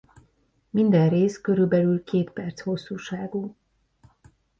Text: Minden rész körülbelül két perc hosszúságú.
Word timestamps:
Minden 0.69 1.09
rész 1.09 1.41
körülbelül 1.41 2.03
két 2.03 2.29
perc 2.31 2.61
hosszúságú. 2.61 3.55